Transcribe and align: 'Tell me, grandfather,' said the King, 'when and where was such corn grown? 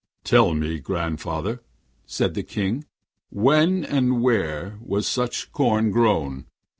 'Tell 0.23 0.55
me, 0.55 0.79
grandfather,' 0.79 1.61
said 2.07 2.33
the 2.33 2.41
King, 2.41 2.85
'when 3.29 3.85
and 3.85 4.23
where 4.23 4.79
was 4.81 5.07
such 5.07 5.51
corn 5.51 5.91
grown? 5.91 6.47